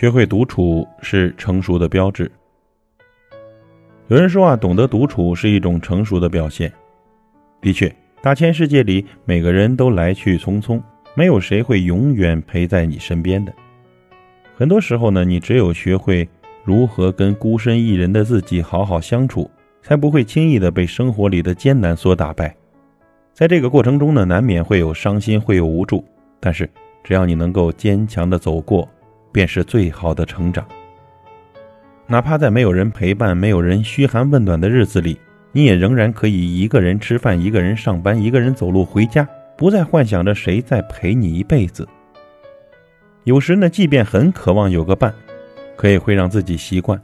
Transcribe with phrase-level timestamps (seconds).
[0.00, 2.32] 学会独处是成熟的标志。
[4.08, 6.72] 有人说啊，懂得独处是一种成熟的表现。
[7.60, 10.80] 的确，大千世界里，每个人都来去匆匆，
[11.14, 13.52] 没有谁会永远陪在你身边的。
[14.56, 16.26] 很多时候呢，你只有学会
[16.64, 19.50] 如何跟孤身一人的自己好好相处，
[19.82, 22.56] 才不会轻易的被生活里的艰难所打败。
[23.34, 26.02] 在这个过程中呢，难免会有伤心，会有无助，
[26.40, 26.66] 但是
[27.04, 28.88] 只要你能够坚强的走过，
[29.32, 30.66] 便是最好的成长。
[32.06, 35.18] 哪怕在没有人陪伴、没有人嘘寒问暖的日子里，
[35.52, 41.88] 你也仍然可以一个人吃饭，一个人上班，一个人走路回家，不再幻想着谁在陪你一辈子。
[43.24, 45.14] 有时呢，即便很渴望有个伴，
[45.76, 46.98] 可也会让自己习惯；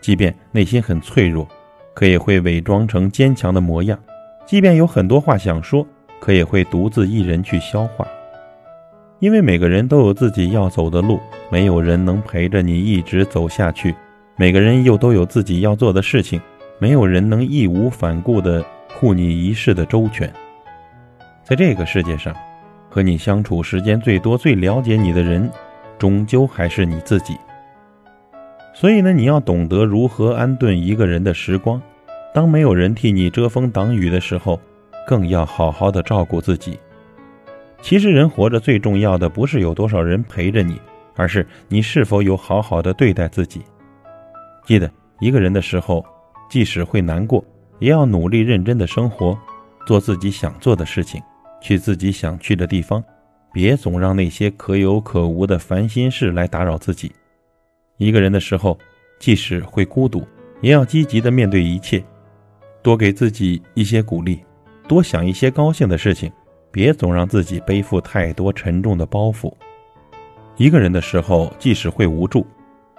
[0.00, 1.46] 即便内心很脆弱，
[1.92, 3.98] 可也会伪装成坚强的模样；
[4.46, 5.86] 即便有很多话想说，
[6.20, 8.06] 可也会独自一人去消化。
[9.22, 13.94] 因为每个人都有自己要走的路，没有人能陪着你一直走下去；
[14.34, 16.40] 每个人又都有自己要做的事情，
[16.80, 20.28] 没有人能义无反顾地护你一世的周全。
[21.44, 22.34] 在这个世界上。
[22.90, 25.50] 和你相处时间最多、最了解你的人，
[25.98, 27.34] 终究还是你自己。
[28.74, 31.80] 所以呢，你要懂得如何安顿一个人的时光。
[32.34, 34.60] 当没有人替你遮风挡雨的时候，
[35.06, 36.78] 更要好好的照顾自己。
[37.82, 40.80] 其实，人活着最重要的不是有多少人陪着你，
[41.16, 43.60] 而是你是否有好好的对待自己。
[44.64, 44.88] 记得，
[45.18, 46.02] 一个人的时候，
[46.48, 47.44] 即使会难过，
[47.80, 49.36] 也要努力认真的生活，
[49.84, 51.20] 做自己想做的事情。
[51.60, 53.02] 去自己想去的地方，
[53.52, 57.12] 别总让那些可有可无的烦心事来打扰自己。
[57.98, 58.78] 一个人的时候，
[59.20, 60.26] 即使会孤独，
[60.60, 62.02] 也要积极的面对一切，
[62.82, 64.40] 多给自己一些鼓励，
[64.88, 66.32] 多想一些高兴的事情，
[66.72, 69.52] 别总让自己背负太多沉重的包袱。
[70.56, 72.46] 一个人的时候，即使会无助，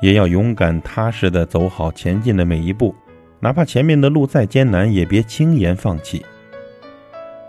[0.00, 2.94] 也要勇敢踏实的走好前进的每一步，
[3.40, 6.24] 哪怕前面的路再艰难，也别轻言放弃。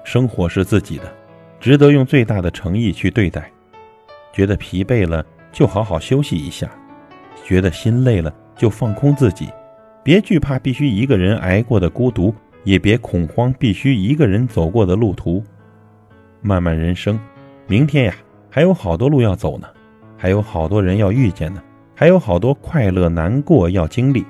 [0.04, 1.04] 生活是自己的，
[1.60, 3.50] 值得用最大的诚意去对待。
[4.34, 6.68] 觉得疲惫了，就好好休息一下；
[7.46, 9.50] 觉得心累了，就放空自己。
[10.04, 12.34] 别惧怕必须一个人挨过的孤独，
[12.64, 15.44] 也别恐慌必须一个人走过的路途。
[16.42, 17.20] 漫漫人生，
[17.68, 18.16] 明天呀，
[18.50, 19.68] 还有好多路要走呢，
[20.18, 21.62] 还有好多人要遇见呢，
[21.96, 24.26] 还有好多快乐难过要经历。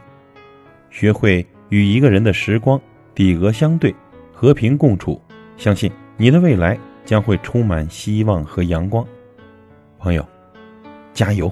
[0.89, 2.79] 学会与一个人的时光
[3.13, 3.93] 底额相对，
[4.33, 5.21] 和平共处。
[5.55, 9.05] 相信你的未来将会充满希望和阳光，
[9.99, 10.25] 朋友，
[11.13, 11.51] 加油！